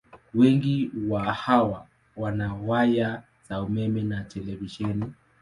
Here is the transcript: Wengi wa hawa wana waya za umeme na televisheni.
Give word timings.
Wengi 0.33 0.91
wa 1.09 1.33
hawa 1.33 1.87
wana 2.15 2.53
waya 2.53 3.23
za 3.49 3.61
umeme 3.63 4.01
na 4.03 4.23
televisheni. 4.23 5.13